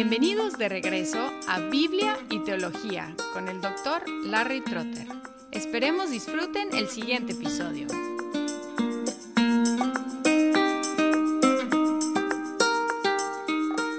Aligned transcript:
Bienvenidos 0.00 0.56
de 0.56 0.68
regreso 0.68 1.18
a 1.48 1.58
Biblia 1.58 2.16
y 2.30 2.38
Teología 2.44 3.16
con 3.32 3.48
el 3.48 3.60
doctor 3.60 4.08
Larry 4.26 4.60
Trotter. 4.60 5.08
Esperemos 5.50 6.12
disfruten 6.12 6.68
el 6.72 6.86
siguiente 6.86 7.32
episodio. 7.32 7.88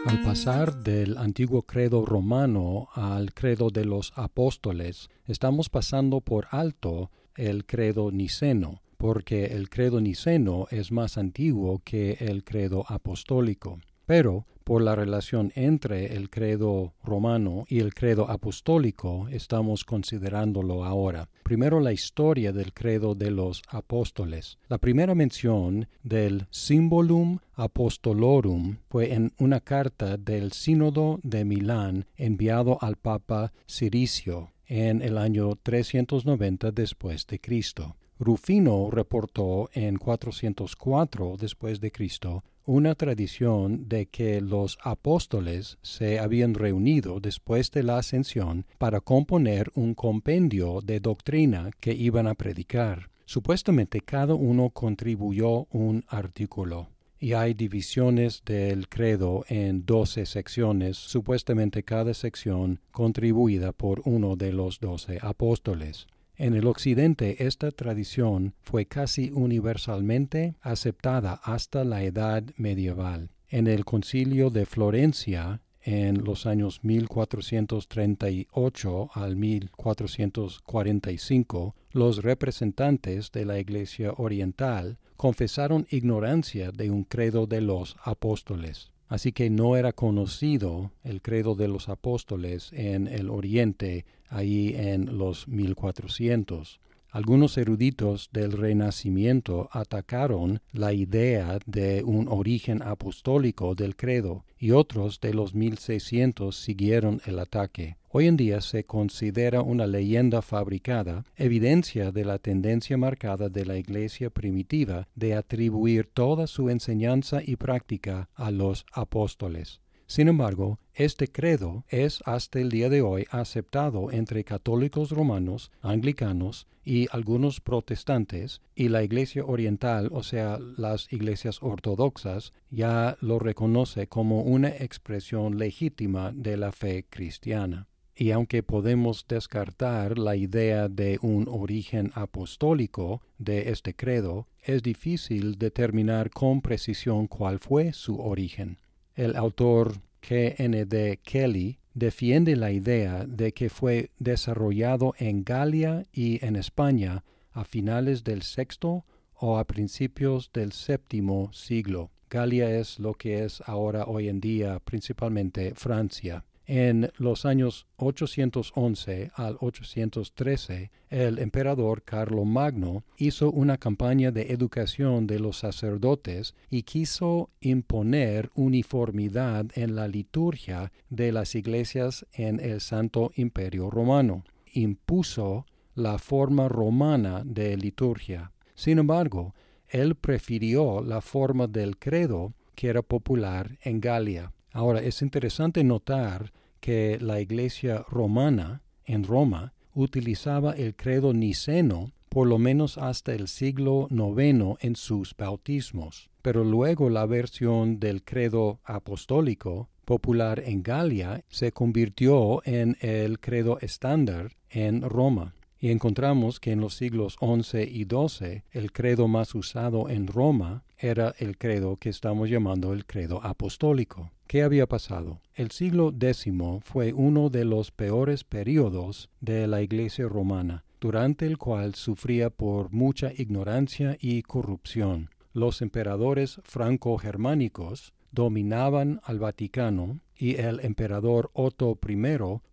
Al 0.05 0.23
pasar 0.23 0.73
del 0.77 1.17
antiguo 1.17 1.63
credo 1.63 2.05
romano 2.05 2.87
al 2.93 3.33
credo 3.33 3.69
de 3.69 3.83
los 3.83 4.13
apóstoles, 4.15 5.09
estamos 5.27 5.67
pasando 5.67 6.21
por 6.21 6.47
alto 6.51 7.11
el 7.35 7.65
credo 7.65 8.09
niceno, 8.09 8.81
porque 8.95 9.47
el 9.47 9.69
credo 9.69 9.99
niceno 9.99 10.67
es 10.71 10.93
más 10.93 11.17
antiguo 11.17 11.81
que 11.83 12.11
el 12.21 12.45
credo 12.45 12.85
apostólico. 12.87 13.81
Pero 14.05 14.47
por 14.69 14.83
la 14.83 14.93
relación 14.93 15.51
entre 15.55 16.15
el 16.15 16.29
credo 16.29 16.93
romano 17.03 17.65
y 17.67 17.79
el 17.79 17.95
credo 17.95 18.29
apostólico 18.29 19.27
estamos 19.31 19.83
considerándolo 19.83 20.85
ahora. 20.85 21.27
Primero 21.41 21.79
la 21.79 21.91
historia 21.91 22.53
del 22.53 22.71
credo 22.71 23.15
de 23.15 23.31
los 23.31 23.63
apóstoles. 23.67 24.59
La 24.67 24.77
primera 24.77 25.15
mención 25.15 25.87
del 26.03 26.45
Symbolum 26.51 27.39
Apostolorum 27.55 28.77
fue 28.91 29.11
en 29.15 29.33
una 29.39 29.59
carta 29.59 30.17
del 30.17 30.51
Sínodo 30.51 31.19
de 31.23 31.45
Milán 31.45 32.05
enviado 32.15 32.77
al 32.79 32.95
Papa 32.95 33.51
Ciricio 33.67 34.51
en 34.67 35.01
el 35.01 35.17
año 35.17 35.55
390 35.63 36.69
después 36.69 37.25
de 37.25 37.39
Cristo. 37.39 37.95
Rufino 38.19 38.89
reportó 38.91 39.69
en 39.73 39.95
404 39.97 41.37
después 41.39 41.79
de 41.79 41.89
Cristo 41.89 42.43
una 42.65 42.93
tradición 42.93 43.87
de 43.87 44.07
que 44.07 44.41
los 44.41 44.77
apóstoles 44.83 45.77
se 45.81 46.19
habían 46.19 46.53
reunido 46.53 47.21
después 47.21 47.71
de 47.71 47.81
la 47.81 47.97
ascensión 47.97 48.65
para 48.77 48.99
componer 48.99 49.71
un 49.73 49.95
compendio 49.95 50.81
de 50.81 50.99
doctrina 50.99 51.71
que 51.79 51.93
iban 51.93 52.27
a 52.27 52.35
predicar. 52.35 53.09
Supuestamente 53.25 54.01
cada 54.01 54.35
uno 54.35 54.69
contribuyó 54.69 55.67
un 55.71 56.03
artículo 56.09 56.89
y 57.19 57.33
hay 57.33 57.53
divisiones 57.53 58.43
del 58.45 58.89
credo 58.89 59.45
en 59.47 59.85
doce 59.85 60.25
secciones, 60.25 60.97
supuestamente 60.97 61.83
cada 61.83 62.13
sección 62.13 62.81
contribuida 62.91 63.71
por 63.71 64.01
uno 64.03 64.35
de 64.35 64.51
los 64.51 64.79
doce 64.79 65.19
apóstoles. 65.21 66.07
En 66.39 66.55
el 66.55 66.65
occidente 66.67 67.45
esta 67.45 67.69
tradición 67.69 68.55
fue 68.61 68.85
casi 68.85 69.29
universalmente 69.29 70.55
aceptada 70.61 71.33
hasta 71.43 71.83
la 71.83 72.01
edad 72.03 72.43
medieval. 72.55 73.31
En 73.49 73.67
el 73.67 73.83
concilio 73.83 74.49
de 74.49 74.65
Florencia, 74.65 75.59
en 75.81 76.23
los 76.23 76.45
años 76.45 76.79
1438 76.81 79.09
al 79.13 79.35
1445, 79.35 81.75
los 81.91 82.23
representantes 82.23 83.33
de 83.33 83.43
la 83.43 83.59
Iglesia 83.59 84.13
Oriental 84.15 84.97
confesaron 85.17 85.87
ignorancia 85.89 86.71
de 86.71 86.89
un 86.89 87.03
credo 87.03 87.47
de 87.47 87.59
los 87.59 87.97
apóstoles. 88.01 88.93
Así 89.09 89.31
que 89.31 89.49
no 89.49 89.75
era 89.75 89.91
conocido 89.91 90.91
el 91.03 91.23
credo 91.23 91.55
de 91.55 91.67
los 91.67 91.89
apóstoles 91.89 92.71
en 92.73 93.07
el 93.07 93.31
Oriente, 93.31 94.05
ahí 94.29 94.75
en 94.77 95.17
los 95.17 95.47
1400. 95.47 96.79
Algunos 97.11 97.57
eruditos 97.57 98.29
del 98.31 98.51
Renacimiento 98.51 99.67
atacaron 99.71 100.61
la 100.71 100.93
idea 100.93 101.57
de 101.65 102.03
un 102.03 102.27
origen 102.27 102.83
apostólico 102.83 103.73
del 103.73 103.95
credo 103.95 104.45
y 104.59 104.71
otros 104.71 105.19
de 105.19 105.33
los 105.33 105.55
1600 105.55 106.55
siguieron 106.55 107.19
el 107.25 107.39
ataque. 107.39 107.97
Hoy 108.09 108.27
en 108.27 108.37
día 108.37 108.61
se 108.61 108.83
considera 108.83 109.63
una 109.63 109.87
leyenda 109.87 110.43
fabricada, 110.43 111.25
evidencia 111.35 112.11
de 112.11 112.25
la 112.25 112.37
tendencia 112.37 112.95
marcada 112.95 113.49
de 113.49 113.65
la 113.65 113.77
Iglesia 113.77 114.29
primitiva 114.29 115.07
de 115.15 115.33
atribuir 115.33 116.09
toda 116.13 116.45
su 116.45 116.69
enseñanza 116.69 117.41
y 117.43 117.55
práctica 117.55 118.29
a 118.35 118.51
los 118.51 118.85
apóstoles. 118.93 119.81
Sin 120.09 120.27
embargo, 120.27 120.79
este 120.95 121.27
credo 121.27 121.85
es 121.87 122.23
hasta 122.25 122.59
el 122.59 122.69
día 122.69 122.89
de 122.89 123.03
hoy 123.03 123.27
aceptado 123.29 124.11
entre 124.11 124.43
católicos 124.43 125.11
romanos, 125.11 125.71
anglicanos 125.83 126.65
y 126.83 127.05
algunos 127.11 127.61
protestantes, 127.61 128.59
y 128.73 128.89
la 128.89 129.03
Iglesia 129.03 129.45
Oriental, 129.45 130.09
o 130.11 130.23
sea, 130.23 130.57
las 130.57 131.13
iglesias 131.13 131.61
ortodoxas, 131.61 132.53
ya 132.71 133.17
lo 133.21 133.37
reconoce 133.37 134.07
como 134.07 134.41
una 134.41 134.69
expresión 134.69 135.59
legítima 135.59 136.31
de 136.33 136.57
la 136.57 136.71
fe 136.71 137.05
cristiana. 137.07 137.87
Y 138.15 138.31
aunque 138.31 138.63
podemos 138.63 139.27
descartar 139.27 140.17
la 140.17 140.35
idea 140.35 140.89
de 140.89 141.19
un 141.21 141.47
origen 141.47 142.11
apostólico 142.15 143.21
de 143.37 143.69
este 143.69 143.93
credo, 143.93 144.47
es 144.63 144.81
difícil 144.81 145.59
determinar 145.59 146.31
con 146.31 146.61
precisión 146.61 147.27
cuál 147.27 147.59
fue 147.59 147.93
su 147.93 148.19
origen. 148.19 148.79
El 149.19 149.35
autor 149.35 149.97
K.N.D. 150.21 151.19
Kelly 151.23 151.77
defiende 151.93 152.55
la 152.55 152.71
idea 152.71 153.25
de 153.25 153.51
que 153.51 153.69
fue 153.69 154.11
desarrollado 154.17 155.13
en 155.17 155.43
Galia 155.43 156.05
y 156.13 156.45
en 156.45 156.55
España 156.55 157.25
a 157.51 157.65
finales 157.65 158.23
del 158.23 158.43
sexto 158.43 159.03
o 159.33 159.57
a 159.57 159.65
principios 159.65 160.51
del 160.53 160.71
séptimo 160.71 161.51
siglo. 161.51 162.11
Galia 162.29 162.71
es 162.71 162.97
lo 162.97 163.13
que 163.13 163.43
es 163.43 163.61
ahora 163.65 164.05
hoy 164.05 164.29
en 164.29 164.39
día 164.39 164.79
principalmente 164.79 165.73
Francia. 165.75 166.45
En 166.71 167.11
los 167.17 167.45
años 167.47 167.87
811 167.95 169.31
al 169.33 169.57
813, 169.59 170.91
el 171.09 171.39
emperador 171.39 172.03
Magno 172.45 173.03
hizo 173.17 173.49
una 173.49 173.79
campaña 173.79 174.29
de 174.29 174.53
educación 174.53 175.25
de 175.25 175.39
los 175.39 175.57
sacerdotes 175.57 176.53
y 176.69 176.83
quiso 176.83 177.49
imponer 177.59 178.51
uniformidad 178.53 179.65
en 179.73 179.95
la 179.95 180.07
liturgia 180.07 180.91
de 181.09 181.31
las 181.31 181.55
iglesias 181.55 182.27
en 182.33 182.59
el 182.59 182.81
Santo 182.81 183.31
Imperio 183.33 183.89
Romano. 183.89 184.43
Impuso 184.71 185.65
la 185.95 186.19
forma 186.19 186.69
romana 186.69 187.41
de 187.43 187.77
liturgia. 187.77 188.51
Sin 188.75 188.99
embargo, 188.99 189.55
él 189.87 190.13
prefirió 190.13 191.01
la 191.01 191.21
forma 191.21 191.65
del 191.65 191.97
credo 191.97 192.53
que 192.75 192.89
era 192.89 193.01
popular 193.01 193.79
en 193.81 193.99
Galia. 193.99 194.53
Ahora, 194.71 195.01
es 195.01 195.21
interesante 195.21 195.83
notar 195.83 196.51
que 196.79 197.17
la 197.19 197.41
iglesia 197.41 198.05
romana 198.09 198.81
en 199.05 199.23
Roma 199.23 199.73
utilizaba 199.93 200.73
el 200.73 200.95
credo 200.95 201.33
niceno 201.33 202.11
por 202.29 202.47
lo 202.47 202.59
menos 202.59 202.97
hasta 202.97 203.33
el 203.33 203.47
siglo 203.47 204.07
IX 204.11 204.77
en 204.81 204.95
sus 204.95 205.35
bautismos, 205.35 206.29
pero 206.43 206.63
luego 206.63 207.09
la 207.09 207.25
versión 207.25 207.99
del 207.99 208.23
credo 208.23 208.79
apostólico 208.83 209.89
popular 210.05 210.61
en 210.65 210.83
Galia 210.83 211.43
se 211.49 211.71
convirtió 211.71 212.61
en 212.65 212.97
el 213.01 213.39
credo 213.39 213.79
estándar 213.79 214.55
en 214.69 215.01
Roma. 215.01 215.55
Y 215.79 215.91
encontramos 215.91 216.59
que 216.59 216.71
en 216.71 216.81
los 216.81 216.95
siglos 216.95 217.37
XI 217.39 217.83
y 217.83 218.05
XII 218.05 218.63
el 218.71 218.91
credo 218.91 219.27
más 219.27 219.55
usado 219.55 220.09
en 220.09 220.27
Roma 220.27 220.83
era 220.97 221.33
el 221.39 221.57
credo 221.57 221.95
que 221.97 222.09
estamos 222.09 222.49
llamando 222.49 222.91
el 222.93 223.05
credo 223.05 223.41
apostólico. 223.43 224.31
¿Qué 224.49 224.63
había 224.63 224.87
pasado? 224.87 225.41
El 225.53 225.69
siglo 225.69 226.11
X 226.19 226.47
fue 226.81 227.13
uno 227.13 227.51
de 227.51 227.65
los 227.65 227.91
peores 227.91 228.43
periodos 228.43 229.29
de 229.41 229.67
la 229.67 229.83
Iglesia 229.83 230.27
romana, 230.27 230.85
durante 230.99 231.45
el 231.45 231.59
cual 231.59 231.93
sufría 231.93 232.49
por 232.49 232.91
mucha 232.91 233.31
ignorancia 233.31 234.17
y 234.19 234.41
corrupción. 234.41 235.29
Los 235.53 235.83
emperadores 235.83 236.61
franco-germánicos 236.63 238.15
dominaban 238.31 239.21
al 239.23 239.37
Vaticano 239.37 240.19
y 240.35 240.55
el 240.55 240.79
emperador 240.79 241.51
Otto 241.53 241.99
I 242.09 242.17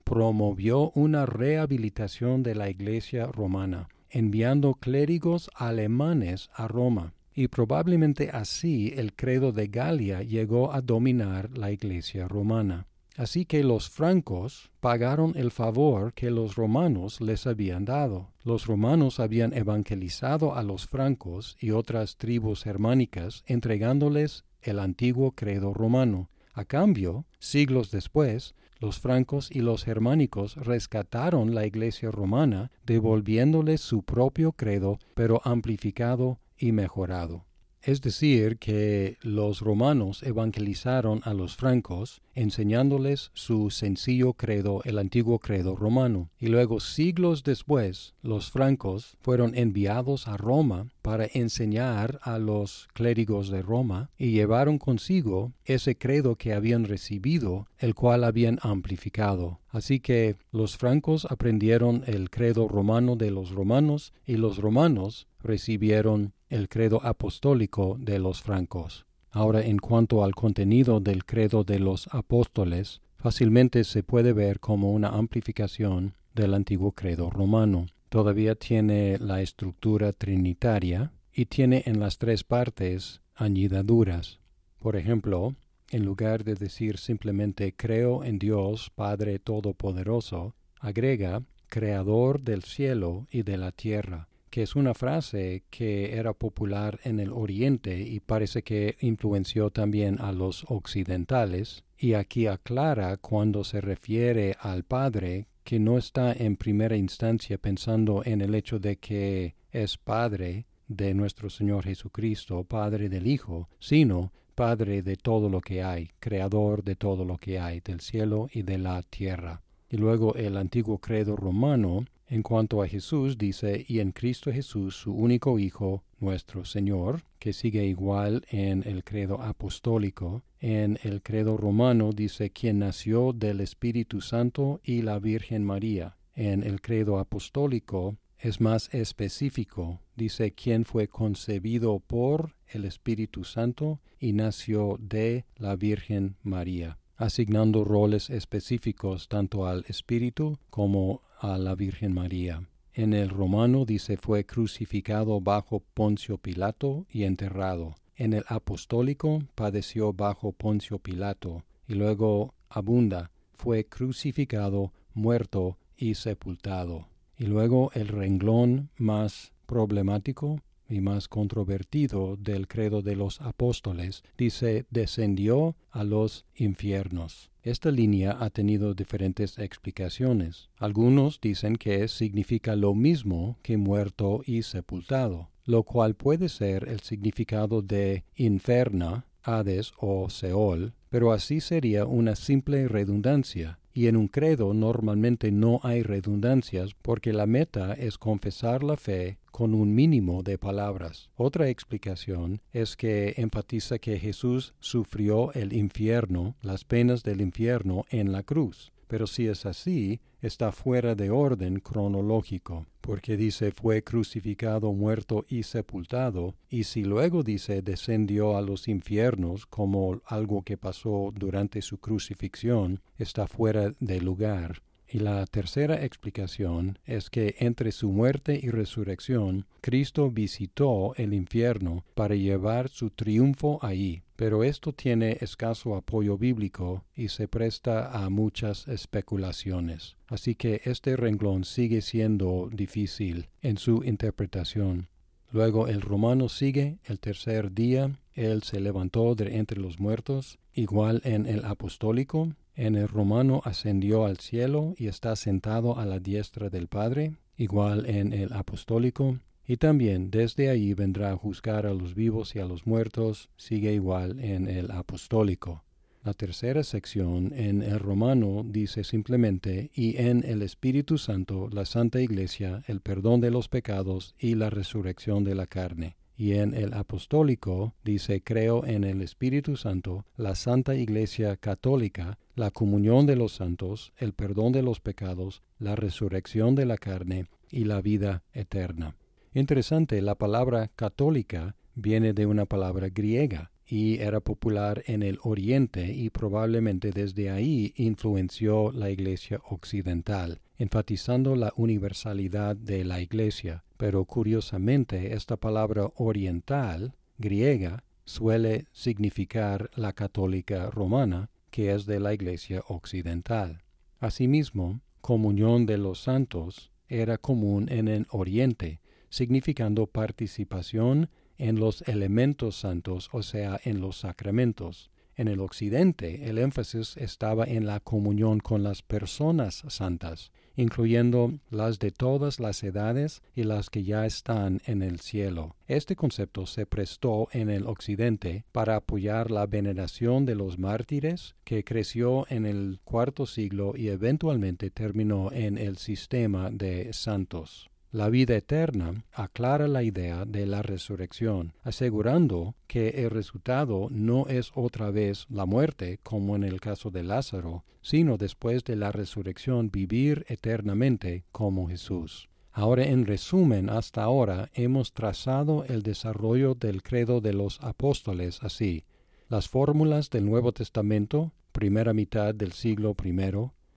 promovió 0.02 0.93
una 0.94 1.26
rehabilitación 1.26 2.43
de 2.43 2.55
la 2.55 2.70
Iglesia 2.70 3.26
romana, 3.26 3.90
enviando 4.08 4.76
clérigos 4.76 5.50
alemanes 5.55 6.49
a 6.55 6.69
Roma, 6.69 7.12
y 7.36 7.48
probablemente 7.48 8.30
así 8.32 8.92
el 8.96 9.14
credo 9.14 9.52
de 9.52 9.68
Galia 9.68 10.22
llegó 10.22 10.72
a 10.72 10.80
dominar 10.80 11.56
la 11.56 11.70
Iglesia 11.70 12.26
romana. 12.26 12.86
Así 13.16 13.44
que 13.44 13.62
los 13.62 13.88
francos 13.88 14.70
pagaron 14.80 15.32
el 15.36 15.50
favor 15.50 16.12
que 16.14 16.30
los 16.30 16.56
romanos 16.56 17.20
les 17.20 17.46
habían 17.46 17.84
dado. 17.84 18.32
Los 18.42 18.66
romanos 18.66 19.20
habían 19.20 19.52
evangelizado 19.52 20.54
a 20.54 20.62
los 20.62 20.86
francos 20.86 21.56
y 21.60 21.70
otras 21.70 22.16
tribus 22.16 22.64
germánicas 22.64 23.44
entregándoles 23.46 24.44
el 24.62 24.78
antiguo 24.78 25.32
credo 25.32 25.72
romano. 25.72 26.28
A 26.52 26.64
cambio, 26.64 27.26
siglos 27.38 27.90
después, 27.90 28.54
los 28.78 28.98
francos 28.98 29.50
y 29.50 29.60
los 29.60 29.84
germánicos 29.84 30.56
rescataron 30.56 31.54
la 31.54 31.66
iglesia 31.66 32.10
romana, 32.10 32.70
devolviéndoles 32.86 33.80
su 33.80 34.02
propio 34.02 34.52
credo, 34.52 34.98
pero 35.14 35.40
amplificado 35.44 36.38
y 36.58 36.73
mejorado. 36.73 37.47
Es 37.87 38.00
decir, 38.00 38.58
que 38.58 39.17
los 39.23 39.61
romanos 39.61 40.25
evangelizaron 40.25 41.20
a 41.23 41.35
los 41.35 41.55
francos 41.55 42.20
enseñándoles 42.35 43.31
su 43.32 43.70
sencillo 43.70 44.32
credo, 44.32 44.82
el 44.85 44.99
antiguo 44.99 45.38
credo 45.38 45.76
romano. 45.76 46.29
Y 46.41 46.49
luego, 46.49 46.81
siglos 46.81 47.44
después, 47.44 48.14
los 48.23 48.50
francos 48.50 49.17
fueron 49.20 49.56
enviados 49.56 50.26
a 50.26 50.37
Roma 50.37 50.88
para 51.00 51.29
enseñar 51.32 52.19
a 52.23 52.41
los 52.41 52.88
clérigos 52.93 53.50
de 53.50 53.62
Roma 53.62 54.11
y 54.19 54.32
llevaron 54.32 54.79
consigo 54.79 55.53
ese 55.64 55.97
credo 55.97 56.35
que 56.35 56.55
habían 56.55 56.87
recibido, 56.87 57.69
el 57.79 57.94
cual 57.94 58.25
habían 58.25 58.58
amplificado. 58.62 59.61
Así 59.69 60.00
que 60.00 60.35
los 60.50 60.76
francos 60.76 61.25
aprendieron 61.31 62.03
el 62.06 62.31
credo 62.31 62.67
romano 62.67 63.14
de 63.14 63.31
los 63.31 63.53
romanos 63.53 64.12
y 64.26 64.38
los 64.38 64.58
romanos 64.58 65.29
recibieron 65.38 66.32
el 66.48 66.69
credo 66.69 67.04
apostólico 67.04 67.96
de 67.98 68.19
los 68.19 68.43
francos. 68.43 69.06
Ahora, 69.31 69.62
en 69.64 69.78
cuanto 69.78 70.25
al 70.25 70.34
contenido 70.34 71.00
del 71.00 71.25
credo 71.25 71.64
de 71.64 71.78
los 71.78 72.08
apóstoles, 72.12 73.00
fácilmente 73.16 73.84
se 73.84 74.02
puede 74.02 74.32
ver 74.32 74.60
como 74.60 74.93
una 74.93 75.08
amplificación 75.08 76.14
del 76.34 76.54
antiguo 76.54 76.93
credo 76.93 77.31
romano. 77.31 77.87
Todavía 78.08 78.54
tiene 78.54 79.19
la 79.19 79.43
estructura 79.43 80.12
trinitaria 80.12 81.12
y 81.32 81.46
tiene 81.46 81.82
en 81.87 82.00
las 82.00 82.19
tres 82.19 82.44
partes 82.44 83.20
añadiduras. 83.34 84.38
Por 84.78 84.96
ejemplo, 84.96 85.54
en 85.90 86.04
lugar 86.04 86.44
de 86.44 86.54
decir 86.54 86.98
simplemente 86.98 87.75
creo 87.76 88.25
en 88.25 88.38
Dios 88.38 88.90
Padre 88.94 89.38
Todopoderoso, 89.38 90.54
agrega 90.81 91.43
Creador 91.69 92.40
del 92.40 92.62
cielo 92.62 93.26
y 93.31 93.43
de 93.43 93.56
la 93.56 93.72
tierra 93.72 94.28
que 94.56 94.62
es 94.62 94.75
una 94.75 94.94
frase 94.94 95.64
que 95.69 96.17
era 96.17 96.32
popular 96.32 96.99
en 97.05 97.20
el 97.20 97.31
Oriente 97.31 98.00
y 98.00 98.20
parece 98.20 98.62
que 98.62 98.97
influenció 99.00 99.69
también 99.69 100.19
a 100.19 100.32
los 100.32 100.64
occidentales, 100.69 101.85
y 101.99 102.14
aquí 102.14 102.47
aclara 102.47 103.19
cuando 103.19 103.64
se 103.64 103.82
refiere 103.82 104.56
al 104.58 104.85
Padre 104.85 105.47
que 105.62 105.79
no 105.79 105.99
está 105.99 106.32
en 106.32 106.56
primera 106.56 106.97
instancia 106.97 107.58
pensando 107.58 108.23
en 108.25 108.41
el 108.41 108.55
hecho 108.55 108.79
de 108.79 108.97
que 108.97 109.56
es 109.73 109.99
Padre 109.99 110.64
de 110.88 111.12
nuestro 111.12 111.50
Señor 111.50 111.85
Jesucristo, 111.85 112.64
Padre 112.64 113.11
del 113.11 113.26
Hijo, 113.26 113.69
sino 113.79 114.32
Padre 114.55 115.03
de 115.03 115.17
todo 115.17 115.50
lo 115.50 115.61
que 115.61 115.82
hay, 115.82 116.12
Creador 116.19 116.82
de 116.82 116.97
todo 116.97 117.26
lo 117.26 117.37
que 117.37 117.58
hay, 117.58 117.81
del 117.81 118.00
cielo 118.00 118.49
y 118.50 118.62
de 118.62 118.79
la 118.79 119.03
tierra. 119.03 119.61
Y 119.91 119.99
luego 119.99 120.35
el 120.35 120.56
antiguo 120.56 120.97
credo 120.97 121.37
romano 121.37 122.06
en 122.28 122.43
cuanto 122.43 122.82
a 122.82 122.88
Jesús, 122.88 123.38
dice, 123.38 123.84
y 123.88 124.00
en 124.00 124.12
Cristo 124.12 124.52
Jesús, 124.52 124.96
su 124.96 125.12
único 125.12 125.58
Hijo, 125.58 126.02
nuestro 126.19 126.64
Señor, 126.64 127.23
que 127.38 127.52
sigue 127.52 127.84
igual 127.87 128.44
en 128.50 128.82
el 128.87 129.05
credo 129.05 129.40
apostólico. 129.40 130.43
En 130.58 130.99
el 131.02 131.23
credo 131.23 131.56
romano 131.56 132.11
dice, 132.12 132.50
quien 132.50 132.81
nació 132.81 133.32
del 133.32 133.61
Espíritu 133.61 134.20
Santo 134.20 134.81
y 134.82 135.02
la 135.02 135.19
Virgen 135.19 135.64
María. 135.64 136.17
En 136.34 136.64
el 136.64 136.81
credo 136.81 137.19
apostólico 137.19 138.17
es 138.38 138.61
más 138.61 138.93
específico, 138.93 140.00
dice, 140.17 140.52
quien 140.52 140.84
fue 140.84 141.08
concebido 141.08 142.00
por 142.00 142.56
el 142.69 142.84
Espíritu 142.84 143.44
Santo 143.44 144.00
y 144.19 144.32
nació 144.32 144.99
de 145.00 145.44
la 145.56 145.76
Virgen 145.76 146.37
María 146.43 146.99
asignando 147.19 147.82
roles 147.82 148.29
específicos 148.29 149.29
tanto 149.29 149.67
al 149.67 149.84
Espíritu 149.88 150.58
como 150.69 151.22
a 151.38 151.58
la 151.58 151.74
Virgen 151.74 152.14
María. 152.14 152.68
En 152.92 153.12
el 153.12 153.28
romano 153.28 153.84
dice 153.84 154.16
fue 154.16 154.46
crucificado 154.46 155.40
bajo 155.40 155.80
Poncio 155.94 156.38
Pilato 156.38 157.06
y 157.10 157.24
enterrado. 157.24 157.94
En 158.14 158.32
el 158.32 158.44
apostólico 158.48 159.42
padeció 159.54 160.12
bajo 160.12 160.52
Poncio 160.52 160.98
Pilato 160.98 161.64
y 161.86 161.94
luego 161.94 162.54
abunda 162.68 163.30
fue 163.58 163.84
crucificado, 163.84 164.92
muerto 165.12 165.78
y 165.96 166.14
sepultado. 166.14 167.08
Y 167.36 167.46
luego 167.46 167.90
el 167.94 168.08
renglón 168.08 168.90
más 168.96 169.52
problemático 169.66 170.60
y 170.88 171.00
más 171.00 171.28
controvertido 171.28 172.36
del 172.36 172.68
credo 172.68 173.02
de 173.02 173.16
los 173.16 173.40
apóstoles, 173.40 174.22
dice 174.36 174.86
descendió 174.90 175.76
a 175.90 176.04
los 176.04 176.44
infiernos. 176.54 177.50
Esta 177.62 177.90
línea 177.90 178.36
ha 178.38 178.50
tenido 178.50 178.94
diferentes 178.94 179.58
explicaciones. 179.58 180.70
Algunos 180.76 181.40
dicen 181.40 181.76
que 181.76 182.06
significa 182.06 182.76
lo 182.76 182.94
mismo 182.94 183.58
que 183.62 183.76
muerto 183.76 184.42
y 184.46 184.62
sepultado, 184.62 185.50
lo 185.64 185.82
cual 185.82 186.14
puede 186.14 186.48
ser 186.48 186.88
el 186.88 187.00
significado 187.00 187.82
de 187.82 188.24
inferna, 188.36 189.26
Hades 189.42 189.92
o 189.98 190.30
Seol, 190.30 190.94
pero 191.08 191.32
así 191.32 191.60
sería 191.60 192.04
una 192.04 192.36
simple 192.36 192.88
redundancia, 192.88 193.78
y 193.96 194.08
en 194.08 194.16
un 194.19 194.28
credo 194.28 194.75
normalmente 194.75 195.50
no 195.50 195.81
hay 195.82 196.02
redundancias 196.02 196.93
porque 197.00 197.32
la 197.32 197.46
meta 197.46 197.94
es 197.94 198.19
confesar 198.19 198.82
la 198.82 198.98
fe 198.98 199.38
con 199.50 199.72
un 199.72 199.94
mínimo 199.94 200.43
de 200.43 200.58
palabras. 200.58 201.31
Otra 201.34 201.70
explicación 201.70 202.60
es 202.75 202.94
que 202.94 203.32
enfatiza 203.38 203.98
que 203.98 204.19
Jesús 204.19 204.75
sufrió 204.81 205.50
el 205.54 205.72
infierno, 205.72 206.56
las 206.60 206.84
penas 206.84 207.22
del 207.22 207.40
infierno 207.40 208.04
en 208.10 208.32
la 208.32 208.43
cruz. 208.43 208.93
Pero 209.08 209.26
si 209.26 209.47
es 209.47 209.67
así, 209.67 210.20
está 210.41 210.73
fuera 210.73 211.14
de 211.14 211.31
orden 211.31 211.81
cronológico, 211.81 212.87
porque 213.00 213.37
dice 213.37 213.70
fue 213.70 214.03
crucificado, 214.03 214.93
muerto 214.93 215.44
y 215.49 215.62
sepultado, 215.62 216.55
y 216.69 216.85
si 216.85 217.05
luego 217.05 217.43
dice 217.43 217.82
descendió 217.82 218.56
a 218.56 218.62
los 218.62 218.88
infiernos 218.88 219.67
como 219.67 220.20
algo 220.26 220.62
que 220.62 220.76
pasó 220.76 221.32
durante 221.35 221.82
su 221.82 221.99
crucifixión, 221.99 223.00
está 223.17 223.47
fuera 223.47 223.94
de 224.00 224.20
lugar. 224.20 224.82
Y 225.08 225.20
la 225.20 225.47
tercera 225.47 226.05
explicación 226.05 226.99
es 227.05 227.31
que 227.31 227.55
entre 227.58 227.93
su 227.93 228.11
muerte 228.11 228.58
y 228.61 228.70
resurrección, 228.70 229.67
Cristo 229.81 230.31
visitó 230.31 231.14
el 231.17 231.32
infierno 231.32 232.05
para 232.14 232.35
llevar 232.35 232.88
su 232.88 233.11
triunfo 233.11 233.79
allí. 233.82 234.23
Pero 234.35 234.64
esto 234.64 234.93
tiene 234.93 235.38
escaso 235.41 235.94
apoyo 235.94 236.37
bíblico 236.37 237.05
y 237.14 237.29
se 237.29 237.49
presta 237.49 238.11
a 238.11 238.29
muchas 238.29 238.87
especulaciones. 238.88 240.17
Así 240.26 240.55
que 240.55 240.82
este 240.85 241.17
renglón 241.17 241.64
sigue 241.64 242.03
siendo 242.03 242.69
difícil 242.73 243.49
en 243.62 243.79
su 243.79 244.03
interpretación. 244.05 245.08
Luego 245.53 245.87
el 245.88 246.03
romano 246.03 246.49
sigue 246.49 246.99
el 247.05 247.19
tercer 247.20 247.73
día, 247.73 248.19
él 248.36 248.62
se 248.62 248.80
levantó 248.80 249.34
de 249.34 249.56
entre 249.56 249.80
los 249.80 249.98
muertos, 249.98 250.58
igual 250.74 251.22
en 251.24 251.46
el 251.46 251.64
apostólico, 251.64 252.52
en 252.74 252.94
el 252.94 253.08
romano 253.08 253.62
ascendió 253.64 254.26
al 254.26 254.36
cielo 254.36 254.94
y 254.98 255.06
está 255.06 255.34
sentado 255.34 255.98
a 255.98 256.05
la 256.05 256.20
diestra 256.20 256.69
del 256.69 256.86
Padre, 256.86 257.32
igual 257.56 258.05
en 258.06 258.34
el 258.34 258.52
apostólico, 258.52 259.38
y 259.66 259.78
también 259.78 260.31
desde 260.31 260.69
ahí 260.69 260.93
vendrá 260.93 261.32
a 261.32 261.36
juzgar 261.36 261.86
a 261.86 261.94
los 261.94 262.14
vivos 262.14 262.55
y 262.55 262.58
a 262.58 262.66
los 262.66 262.86
muertos, 262.86 263.48
sigue 263.56 263.94
igual 263.94 264.38
en 264.38 264.69
el 264.69 264.90
apostólico. 264.90 265.82
La 266.22 266.34
tercera 266.34 266.82
sección 266.82 267.52
en 267.55 267.82
el 267.82 267.98
romano 267.98 268.64
dice 268.66 269.02
simplemente, 269.02 269.90
y 269.94 270.19
en 270.19 270.44
el 270.44 270.60
Espíritu 270.60 271.16
Santo, 271.16 271.69
la 271.72 271.86
Santa 271.86 272.20
Iglesia, 272.20 272.82
el 272.86 273.00
perdón 273.00 273.40
de 273.40 273.50
los 273.50 273.69
pecados 273.69 274.34
y 274.38 274.55
la 274.56 274.69
resurrección 274.69 275.43
de 275.44 275.55
la 275.55 275.66
carne 275.66 276.16
y 276.36 276.52
en 276.52 276.74
el 276.74 276.93
apostólico 276.94 277.94
dice 278.05 278.43
creo 278.43 278.84
en 278.84 279.05
el 279.05 279.22
Espíritu 279.22 279.76
Santo, 279.76 280.24
la 280.36 280.55
Santa 280.55 280.94
Iglesia 280.94 281.56
Católica, 281.56 282.38
la 282.55 282.70
comunión 282.70 283.26
de 283.26 283.36
los 283.36 283.55
santos, 283.55 284.12
el 284.19 284.32
perdón 284.32 284.72
de 284.72 284.82
los 284.82 285.00
pecados, 285.00 285.62
la 285.78 285.96
resurrección 285.96 286.74
de 286.74 286.86
la 286.86 286.98
carne 286.98 287.46
y 287.70 287.84
la 287.84 288.00
vida 288.00 288.43
eterna. 288.52 289.16
Interesante, 289.55 290.20
la 290.20 290.34
palabra 290.34 290.88
católica 290.94 291.76
viene 291.94 292.34
de 292.34 292.46
una 292.46 292.66
palabra 292.66 293.08
griega 293.08 293.70
y 293.86 294.19
era 294.19 294.40
popular 294.40 295.02
en 295.06 295.22
el 295.22 295.38
Oriente 295.43 296.12
y 296.12 296.31
probablemente 296.31 297.12
desde 297.12 297.50
ahí 297.50 297.94
influenció 297.96 298.93
la 298.93 299.10
Iglesia 299.10 299.60
occidental, 299.69 300.60
enfatizando 300.78 301.56
la 301.56 301.72
universalidad 301.76 302.76
de 302.76 303.04
la 303.04 303.20
Iglesia. 303.20 303.84
Pero 303.96 304.24
curiosamente 304.24 305.34
esta 305.34 305.56
palabra 305.56 306.10
oriental, 306.16 307.14
griega, 307.38 308.04
suele 308.24 308.86
significar 308.92 309.90
la 309.94 310.12
católica 310.12 310.90
romana, 310.90 311.50
que 311.70 311.94
es 311.94 312.06
de 312.06 312.20
la 312.20 312.34
Iglesia 312.34 312.82
occidental. 312.88 313.82
Asimismo, 314.18 315.00
comunión 315.20 315.86
de 315.86 315.98
los 315.98 316.20
santos 316.20 316.90
era 317.08 317.38
común 317.38 317.86
en 317.90 318.08
el 318.08 318.26
Oriente, 318.30 319.00
significando 319.28 320.06
participación 320.06 321.30
en 321.58 321.78
los 321.78 322.02
elementos 322.02 322.76
santos, 322.76 323.28
o 323.32 323.42
sea, 323.42 323.80
en 323.84 324.00
los 324.00 324.18
sacramentos. 324.18 325.10
En 325.36 325.48
el 325.48 325.60
occidente 325.60 326.48
el 326.48 326.58
énfasis 326.58 327.16
estaba 327.16 327.64
en 327.64 327.86
la 327.86 328.00
comunión 328.00 328.58
con 328.58 328.82
las 328.82 329.02
personas 329.02 329.84
santas, 329.88 330.50
incluyendo 330.76 331.52
las 331.70 331.98
de 331.98 332.10
todas 332.10 332.60
las 332.60 332.82
edades 332.82 333.42
y 333.54 333.64
las 333.64 333.90
que 333.90 334.04
ya 334.04 334.26
están 334.26 334.80
en 334.86 335.02
el 335.02 335.20
cielo. 335.20 335.74
Este 335.86 336.16
concepto 336.16 336.66
se 336.66 336.86
prestó 336.86 337.48
en 337.52 337.70
el 337.70 337.86
occidente 337.86 338.64
para 338.72 338.96
apoyar 338.96 339.50
la 339.50 339.66
veneración 339.66 340.44
de 340.44 340.54
los 340.54 340.78
mártires 340.78 341.56
que 341.64 341.84
creció 341.84 342.46
en 342.48 342.66
el 342.66 343.00
cuarto 343.04 343.46
siglo 343.46 343.94
y 343.96 344.08
eventualmente 344.08 344.90
terminó 344.90 345.50
en 345.52 345.78
el 345.78 345.96
sistema 345.96 346.70
de 346.70 347.12
santos. 347.12 347.90
La 348.17 348.31
vida 348.31 348.56
eterna 348.56 349.27
aclara 349.35 349.89
la 349.89 350.03
idea 350.03 350.46
de 350.46 350.65
la 350.65 350.81
resurrección, 350.81 351.75
asegurando 351.82 352.75
que 352.87 353.08
el 353.11 353.29
resultado 353.29 354.08
no 354.11 354.46
es 354.46 354.73
otra 354.75 355.11
vez 355.11 355.44
la 355.51 355.67
muerte, 355.67 356.19
como 356.23 356.56
en 356.56 356.65
el 356.65 356.81
caso 356.81 357.11
de 357.11 357.23
Lázaro, 357.23 357.85
sino 358.01 358.39
después 358.39 358.85
de 358.85 358.96
la 358.96 359.13
resurrección 359.13 359.91
vivir 359.91 360.46
eternamente 360.49 361.44
como 361.53 361.91
Jesús. 361.91 362.49
Ahora, 362.73 363.05
en 363.05 363.27
resumen, 363.27 363.91
hasta 363.91 364.23
ahora 364.23 364.70
hemos 364.73 365.13
trazado 365.13 365.85
el 365.85 366.03
desarrollo 366.03 366.75
del 366.75 367.03
credo 367.03 367.43
de 367.43 367.53
los 367.53 367.82
apóstoles 367.82 368.61
así. 368.63 369.05
Las 369.51 369.69
fórmulas 369.69 370.31
del 370.31 370.46
Nuevo 370.46 370.73
Testamento, 370.73 371.53
primera 371.70 372.15
mitad 372.15 372.55
del 372.55 372.73
siglo 372.73 373.15
I, 373.23 373.35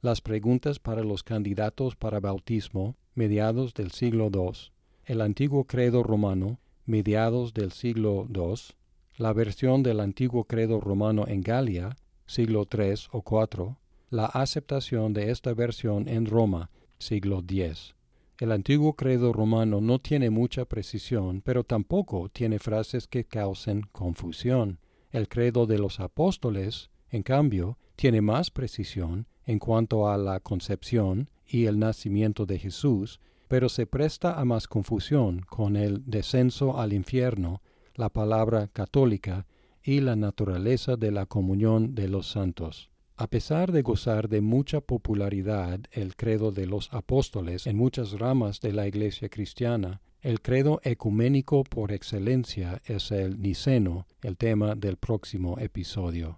las 0.01 0.19
preguntas 0.19 0.79
para 0.79 1.03
los 1.03 1.23
candidatos 1.23 1.95
para 1.95 2.19
bautismo, 2.19 2.97
mediados 3.19 3.73
del 3.73 3.91
siglo 3.91 4.31
II, 4.33 4.71
el 5.03 5.19
antiguo 5.19 5.65
credo 5.65 6.03
romano, 6.03 6.57
mediados 6.85 7.53
del 7.53 7.73
siglo 7.73 8.25
II, 8.33 8.55
la 9.17 9.33
versión 9.33 9.83
del 9.83 9.99
antiguo 9.99 10.45
credo 10.45 10.79
romano 10.79 11.25
en 11.27 11.41
Galia, 11.41 11.97
siglo 12.25 12.65
III 12.71 13.09
o 13.11 13.21
IV, 13.29 13.75
la 14.09 14.25
aceptación 14.25 15.11
de 15.11 15.31
esta 15.31 15.53
versión 15.53 16.07
en 16.07 16.27
Roma, 16.27 16.69
siglo 16.97 17.43
X. 17.45 17.93
El 18.37 18.53
antiguo 18.53 18.93
credo 18.93 19.33
romano 19.33 19.81
no 19.81 19.99
tiene 19.99 20.29
mucha 20.29 20.63
precisión, 20.63 21.41
pero 21.41 21.65
tampoco 21.65 22.29
tiene 22.29 22.57
frases 22.57 23.05
que 23.05 23.25
causen 23.25 23.81
confusión. 23.91 24.79
El 25.11 25.27
credo 25.27 25.65
de 25.65 25.77
los 25.77 25.99
apóstoles, 25.99 26.89
en 27.09 27.23
cambio, 27.23 27.77
tiene 27.97 28.21
más 28.21 28.49
precisión 28.49 29.27
en 29.45 29.59
cuanto 29.59 30.07
a 30.07 30.17
la 30.17 30.39
concepción 30.39 31.29
y 31.49 31.65
el 31.65 31.79
nacimiento 31.79 32.45
de 32.45 32.59
Jesús, 32.59 33.19
pero 33.47 33.67
se 33.67 33.87
presta 33.87 34.39
a 34.39 34.45
más 34.45 34.67
confusión 34.67 35.41
con 35.41 35.75
el 35.75 36.03
descenso 36.05 36.79
al 36.79 36.93
infierno, 36.93 37.61
la 37.95 38.09
palabra 38.09 38.67
católica 38.67 39.47
y 39.83 40.01
la 40.01 40.15
naturaleza 40.15 40.95
de 40.95 41.11
la 41.11 41.25
comunión 41.25 41.95
de 41.95 42.07
los 42.07 42.29
santos. 42.29 42.89
A 43.17 43.27
pesar 43.27 43.71
de 43.71 43.81
gozar 43.81 44.29
de 44.29 44.39
mucha 44.39 44.79
popularidad 44.79 45.81
el 45.91 46.15
credo 46.15 46.51
de 46.51 46.67
los 46.67 46.93
apóstoles 46.93 47.67
en 47.67 47.75
muchas 47.75 48.11
ramas 48.13 48.61
de 48.61 48.71
la 48.71 48.87
Iglesia 48.87 49.27
cristiana, 49.27 50.01
el 50.21 50.41
credo 50.41 50.79
ecuménico 50.83 51.63
por 51.63 51.91
excelencia 51.91 52.81
es 52.85 53.11
el 53.11 53.41
niceno, 53.41 54.05
el 54.21 54.37
tema 54.37 54.75
del 54.75 54.97
próximo 54.97 55.57
episodio. 55.59 56.37